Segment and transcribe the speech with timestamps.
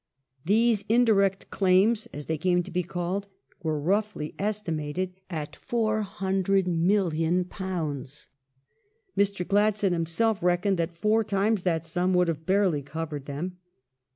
[0.45, 3.27] These "indirect claims," as they came to be called,
[3.61, 8.27] were roughly estimated at £400,000,000.
[9.15, 9.47] Mr.
[9.47, 13.57] Gladstone himself reckoned that four times that sum would have barely covered them.